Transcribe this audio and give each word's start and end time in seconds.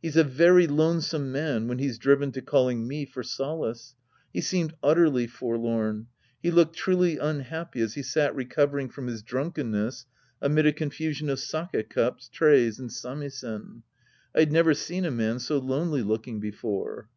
He's 0.00 0.16
a 0.16 0.24
very 0.24 0.66
lonesome 0.66 1.30
man 1.30 1.68
when 1.68 1.78
he's 1.78 1.98
driven 1.98 2.32
to 2.32 2.40
calling 2.40 2.88
me 2.88 3.04
for 3.04 3.22
solace. 3.22 3.94
He 4.32 4.40
seemed 4.40 4.72
utterly 4.82 5.26
forlorn. 5.26 6.06
He 6.42 6.50
looked 6.50 6.76
truly 6.76 7.18
unhappy 7.18 7.82
as 7.82 7.92
he 7.92 8.02
sat 8.02 8.34
recovering 8.34 8.88
from 8.88 9.06
his 9.06 9.22
drunkenness 9.22 10.06
amid 10.40 10.64
a 10.64 10.72
confusion 10.72 11.28
of 11.28 11.40
sake 11.40 11.90
cups, 11.90 12.30
trays 12.30 12.78
and 12.78 12.90
samisen. 12.90 13.82
I'd 14.34 14.50
never 14.50 14.72
seen 14.72 15.04
a 15.04 15.10
man 15.10 15.40
so 15.40 15.58
lonely 15.58 16.00
looking 16.00 16.40
before. 16.40 17.10